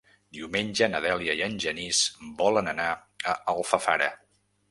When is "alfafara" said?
3.53-4.09